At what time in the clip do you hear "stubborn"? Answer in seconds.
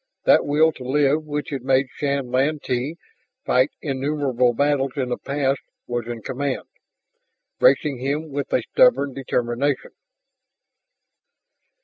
8.63-9.13